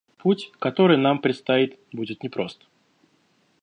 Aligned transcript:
Путь, 0.17 0.51
который 0.57 0.97
нам 0.97 1.19
предстоит, 1.19 1.77
будет 1.91 2.23
непрост. 2.23 2.65